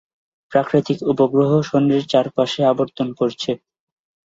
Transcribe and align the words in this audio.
প্রাকৃতিক 0.51 0.99
উপগ্রহ 1.11 1.51
শনির 1.69 2.03
চারপাশে 2.11 2.61
আবর্তন 2.71 3.07
করছে। 3.19 3.51